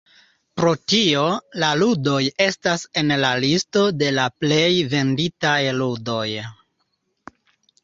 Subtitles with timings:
[0.59, 1.25] Pro tio,
[1.63, 6.27] la ludoj estas en la listo de la plej venditaj ludoj.